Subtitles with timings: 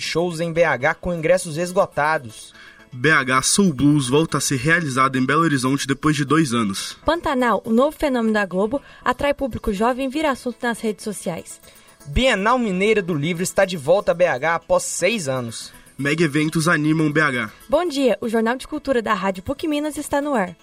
[0.00, 2.52] shows em BH com ingressos esgotados.
[2.92, 6.96] BH Soul Blues volta a ser realizado em Belo Horizonte depois de dois anos.
[7.04, 11.60] Pantanal, o novo fenômeno da Globo, atrai público jovem e vira assunto nas redes sociais.
[12.06, 15.72] Bienal Mineira do Livro está de volta a BH após seis anos.
[15.96, 17.52] Mega eventos animam BH.
[17.68, 20.56] Bom dia, o Jornal de Cultura da Rádio PUC Minas está no ar.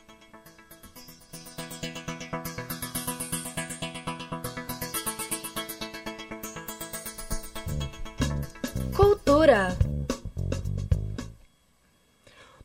[9.38, 9.77] Cultura.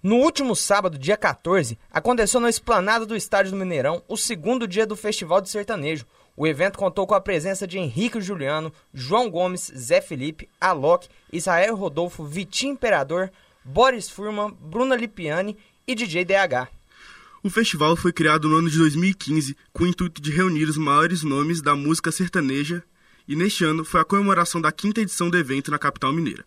[0.02, 4.86] No último sábado, dia 14, aconteceu na esplanada do Estádio do Mineirão o segundo dia
[4.86, 6.06] do Festival de Sertanejo.
[6.34, 11.76] O evento contou com a presença de Henrique Juliano, João Gomes, Zé Felipe, Alok, Israel
[11.76, 13.30] Rodolfo, Vitinho Imperador,
[13.62, 16.68] Boris Furman, Bruna Lipiani e DJ DH.
[17.42, 21.22] O festival foi criado no ano de 2015 com o intuito de reunir os maiores
[21.22, 22.82] nomes da música sertaneja
[23.28, 26.46] e neste ano foi a comemoração da quinta edição do evento na capital mineira.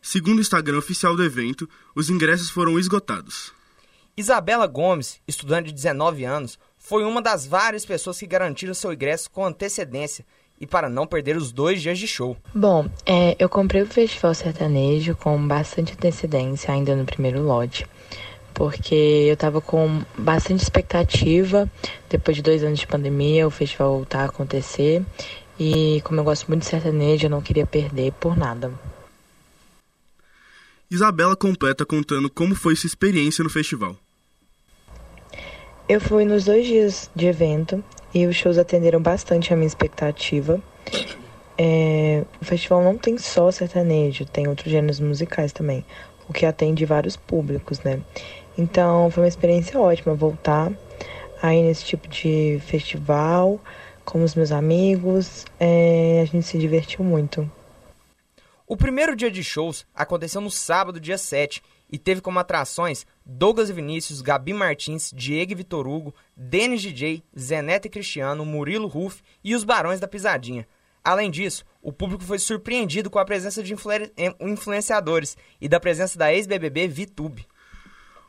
[0.00, 3.52] Segundo o Instagram oficial do evento, os ingressos foram esgotados.
[4.16, 9.30] Isabela Gomes, estudante de 19 anos, foi uma das várias pessoas que garantiram seu ingresso
[9.30, 10.24] com antecedência
[10.60, 12.36] e para não perder os dois dias de show.
[12.54, 17.86] Bom, é, eu comprei o Festival Sertanejo com bastante antecedência, ainda no primeiro lote,
[18.54, 18.94] porque
[19.28, 21.70] eu estava com bastante expectativa.
[22.08, 25.04] Depois de dois anos de pandemia, o festival voltar a acontecer.
[25.58, 28.72] E como eu gosto muito de sertanejo, eu não queria perder por nada.
[30.90, 33.96] Isabela completa contando como foi sua experiência no festival.
[35.88, 37.82] Eu fui nos dois dias de evento
[38.14, 40.60] e os shows atenderam bastante a minha expectativa.
[41.58, 45.84] É, o festival não tem só sertanejo, tem outros gêneros musicais também,
[46.28, 48.00] o que atende vários públicos, né?
[48.56, 50.72] Então foi uma experiência ótima voltar
[51.42, 53.60] aí nesse tipo de festival
[54.04, 55.44] com os meus amigos.
[55.58, 57.50] É, a gente se divertiu muito.
[58.68, 63.70] O primeiro dia de shows aconteceu no sábado, dia 7, e teve como atrações Douglas
[63.70, 69.54] Vinícius, Gabi Martins, Diego e Vitor Hugo, Denis DJ, Zeneta e Cristiano, Murilo Ruff e
[69.54, 70.66] os Barões da Pisadinha.
[71.04, 73.72] Além disso, o público foi surpreendido com a presença de
[74.40, 77.46] influenciadores e da presença da ex-BBB Vitube.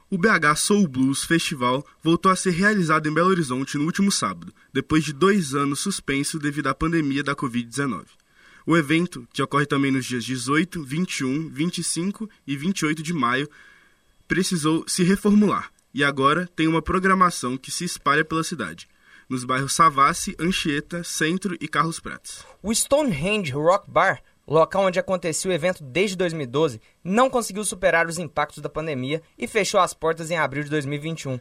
[0.07, 4.53] O BH Soul Blues Festival voltou a ser realizado em Belo Horizonte no último sábado,
[4.71, 8.05] depois de dois anos suspenso devido à pandemia da Covid-19.
[8.67, 13.50] O evento, que ocorre também nos dias 18, 21, 25 e 28 de maio,
[14.28, 18.89] precisou se reformular e agora tem uma programação que se espalha pela cidade,
[19.29, 22.44] nos bairros Savassi, Anchieta, Centro e Carlos Prates.
[22.61, 28.17] O Stonehenge Rock Bar, local onde acontecia o evento desde 2012, não conseguiu superar os
[28.17, 31.39] impactos da pandemia e fechou as portas em abril de 2021.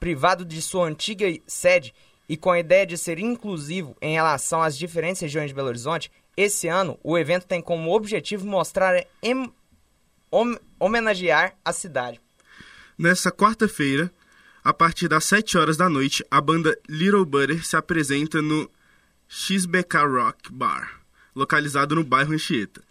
[0.00, 1.92] Privado de sua antiga sede
[2.28, 6.10] e com a ideia de ser inclusivo em relação às diferentes regiões de Belo Horizonte,
[6.38, 9.52] esse ano, o evento tem como objetivo mostrar em,
[10.30, 12.20] hom, homenagear a cidade.
[12.96, 14.08] Nessa quarta-feira,
[14.62, 18.70] a partir das 7 horas da noite, a banda Little Butter se apresenta no
[19.28, 21.00] XBK Rock Bar,
[21.34, 22.82] localizado no bairro Anchieta.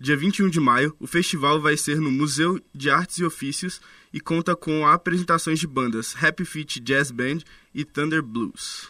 [0.00, 3.82] Dia 21 de maio, o festival vai ser no Museu de Artes e Ofícios
[4.14, 7.40] e conta com apresentações de bandas Happy Feet Jazz Band
[7.74, 8.88] e Thunder Blues.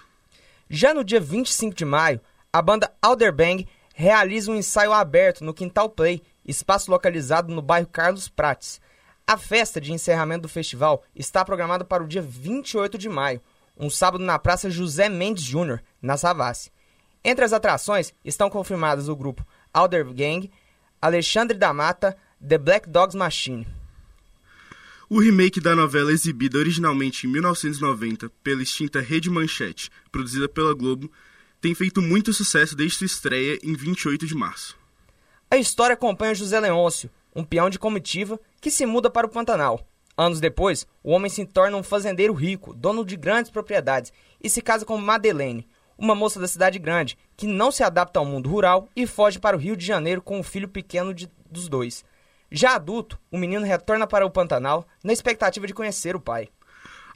[0.71, 2.21] Já no dia 25 de maio,
[2.53, 8.28] a banda Alderbang realiza um ensaio aberto no Quintal Play, espaço localizado no bairro Carlos
[8.28, 8.81] Prates.
[9.25, 13.41] A festa de encerramento do festival está programada para o dia 28 de maio,
[13.78, 16.71] um sábado na Praça José Mendes Júnior, na Savassi.
[17.25, 20.50] Entre as atrações estão confirmadas o grupo Alder Gang,
[21.00, 22.16] Alexandre da Mata,
[22.47, 23.66] The Black Dogs Machine.
[25.09, 31.11] O remake da novela exibida originalmente em 1990 pela extinta Rede Manchete, produzida pela Globo,
[31.65, 34.77] tem feito muito sucesso desde sua estreia em 28 de março.
[35.51, 39.81] A história acompanha José Leôncio, um peão de comitiva que se muda para o Pantanal.
[40.15, 44.12] Anos depois, o homem se torna um fazendeiro rico, dono de grandes propriedades,
[44.43, 45.67] e se casa com Madeleine,
[45.97, 49.56] uma moça da cidade grande, que não se adapta ao mundo rural e foge para
[49.56, 52.05] o Rio de Janeiro com o filho pequeno de, dos dois.
[52.50, 56.50] Já adulto, o menino retorna para o Pantanal na expectativa de conhecer o pai.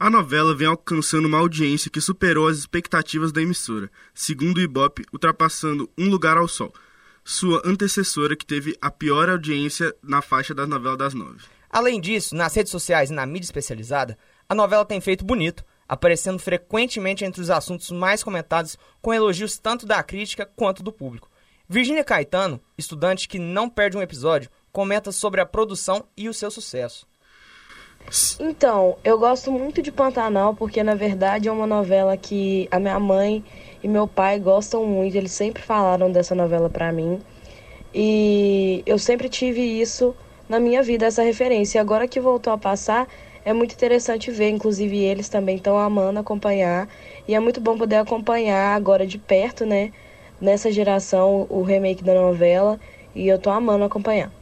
[0.00, 5.04] A novela vem alcançando uma audiência que superou as expectativas da emissora, segundo o Ibope,
[5.12, 6.72] ultrapassando Um Lugar ao Sol,
[7.24, 11.42] sua antecessora que teve a pior audiência na faixa da novela das nove.
[11.68, 14.16] Além disso, nas redes sociais e na mídia especializada,
[14.48, 19.84] a novela tem feito bonito, aparecendo frequentemente entre os assuntos mais comentados, com elogios tanto
[19.84, 21.28] da crítica quanto do público.
[21.68, 26.52] Virginia Caetano, estudante que não perde um episódio, comenta sobre a produção e o seu
[26.52, 27.04] sucesso.
[28.40, 32.98] Então, eu gosto muito de Pantanal porque na verdade é uma novela que a minha
[32.98, 33.44] mãe
[33.82, 37.20] e meu pai gostam muito, eles sempre falaram dessa novela para mim.
[37.94, 40.14] E eu sempre tive isso
[40.48, 41.78] na minha vida, essa referência.
[41.78, 43.06] E agora que voltou a passar,
[43.44, 46.88] é muito interessante ver, inclusive eles também estão amando acompanhar.
[47.26, 49.92] E é muito bom poder acompanhar agora de perto, né?
[50.40, 52.78] Nessa geração, o remake da novela.
[53.14, 54.37] E eu tô amando acompanhar.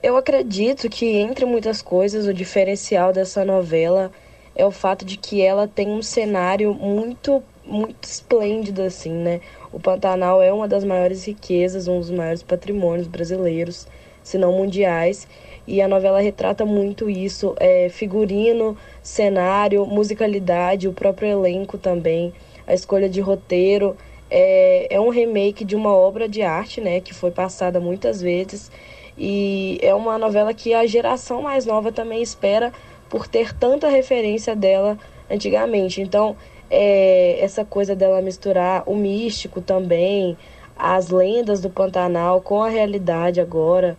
[0.00, 4.12] Eu acredito que, entre muitas coisas, o diferencial dessa novela
[4.54, 9.40] é o fato de que ela tem um cenário muito, muito esplêndido, assim, né?
[9.72, 13.88] O Pantanal é uma das maiores riquezas, um dos maiores patrimônios brasileiros,
[14.22, 15.26] se não mundiais.
[15.66, 22.32] E a novela retrata muito isso, é, figurino, cenário, musicalidade, o próprio elenco também,
[22.68, 23.96] a escolha de roteiro.
[24.30, 28.70] É, é um remake de uma obra de arte, né, que foi passada muitas vezes.
[29.18, 32.72] E é uma novela que a geração mais nova também espera
[33.08, 34.96] por ter tanta referência dela
[35.28, 36.00] antigamente.
[36.00, 36.36] Então,
[36.70, 40.36] é, essa coisa dela misturar o místico também,
[40.76, 43.96] as lendas do Pantanal com a realidade agora,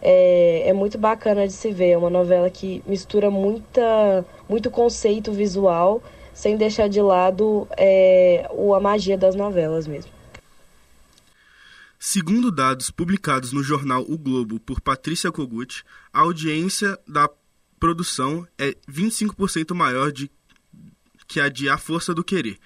[0.00, 1.90] é, é muito bacana de se ver.
[1.90, 6.02] É uma novela que mistura muita, muito conceito visual,
[6.32, 10.10] sem deixar de lado é, a magia das novelas mesmo.
[12.06, 17.30] Segundo dados publicados no jornal O Globo por Patrícia Kogut, a audiência da
[17.80, 20.30] produção é 25% maior de,
[21.26, 22.58] que a de A Força do Querer,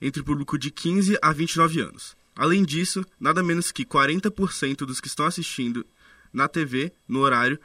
[0.00, 2.16] entre o público de 15 a 29 anos.
[2.36, 5.84] Além disso, nada menos que 40% dos que estão assistindo
[6.32, 7.58] na TV, no horário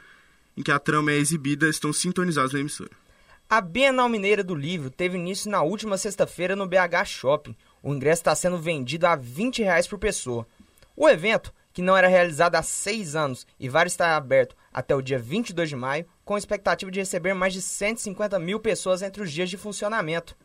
[0.56, 2.90] em que a trama é exibida, estão sintonizados na emissora.
[3.48, 7.56] A Bienal Mineira do Livro teve início na última sexta-feira no BH Shopping.
[7.80, 10.44] O ingresso está sendo vendido a 20 reais por pessoa.
[11.02, 15.00] O evento, que não era realizado há seis anos e vai estar aberto até o
[15.00, 19.32] dia 22 de maio, com expectativa de receber mais de 150 mil pessoas entre os
[19.32, 20.36] dias de funcionamento.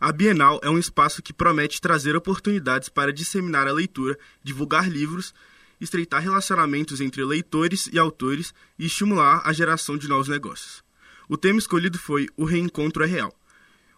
[0.00, 5.32] A Bienal é um espaço que promete trazer oportunidades para disseminar a leitura, divulgar livros,
[5.80, 10.82] estreitar relacionamentos entre leitores e autores e estimular a geração de novos negócios.
[11.28, 13.32] O tema escolhido foi O Reencontro é Real.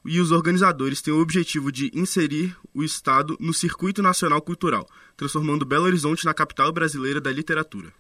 [0.07, 5.67] E os organizadores têm o objetivo de inserir o Estado no circuito nacional cultural, transformando
[5.67, 7.93] Belo Horizonte na capital brasileira da literatura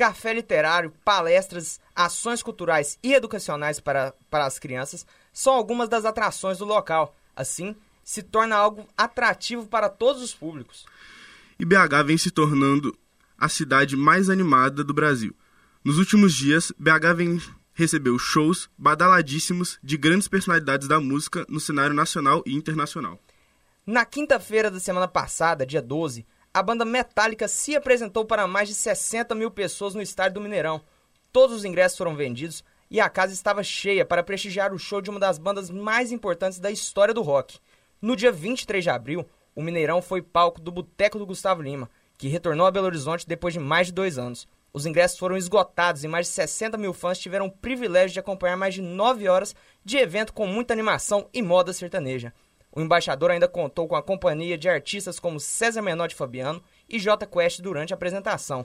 [0.00, 6.56] café literário, palestras, ações culturais e educacionais para, para as crianças são algumas das atrações
[6.56, 7.14] do local.
[7.36, 10.86] Assim, se torna algo atrativo para todos os públicos.
[11.58, 12.96] E BH vem se tornando
[13.36, 15.34] a cidade mais animada do Brasil.
[15.84, 17.42] Nos últimos dias, BH vem
[17.80, 23.18] recebeu shows badaladíssimos de grandes personalidades da música no cenário nacional e internacional.
[23.86, 28.74] Na quinta-feira da semana passada, dia 12, a banda Metallica se apresentou para mais de
[28.74, 30.82] 60 mil pessoas no estádio do Mineirão.
[31.32, 35.08] Todos os ingressos foram vendidos e a casa estava cheia para prestigiar o show de
[35.08, 37.58] uma das bandas mais importantes da história do rock.
[38.02, 39.24] No dia 23 de abril,
[39.54, 43.54] o Mineirão foi palco do Boteco do Gustavo Lima, que retornou a Belo Horizonte depois
[43.54, 44.46] de mais de dois anos.
[44.72, 48.56] Os ingressos foram esgotados e mais de 60 mil fãs tiveram o privilégio de acompanhar
[48.56, 52.32] mais de nove horas de evento com muita animação e moda sertaneja.
[52.72, 57.26] O embaixador ainda contou com a companhia de artistas como César Menotti Fabiano e J
[57.26, 58.64] Quest durante a apresentação.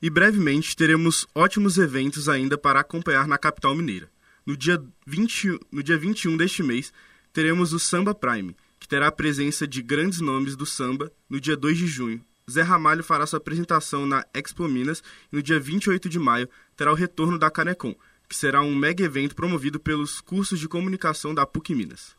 [0.00, 4.10] E brevemente teremos ótimos eventos ainda para acompanhar na capital mineira.
[4.46, 6.90] No dia, 20, no dia 21 deste mês,
[7.34, 11.54] teremos o Samba Prime, que terá a presença de grandes nomes do samba no dia
[11.54, 12.24] 2 de junho.
[12.50, 15.02] Zé Ramalho fará sua apresentação na Expo Minas
[15.32, 17.94] e no dia 28 de maio terá o retorno da Canecon,
[18.28, 22.16] que será um mega evento promovido pelos cursos de comunicação da PUC Minas.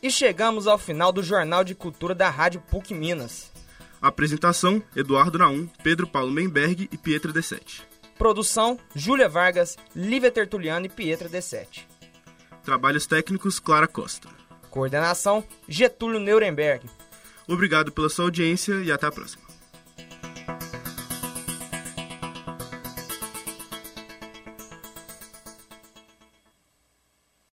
[0.00, 3.50] E chegamos ao final do Jornal de Cultura da Rádio PUC Minas.
[4.00, 7.82] Apresentação: Eduardo Naum, Pedro Paulo Menberg e Pietra D7.
[8.18, 11.86] Produção: Júlia Vargas, Lívia Tertuliano e Pietra D7.
[12.64, 14.41] Trabalhos técnicos: Clara Costa.
[14.72, 16.88] Coordenação: Getúlio Nuremberg.
[17.46, 19.41] Obrigado pela sua audiência e até a próxima.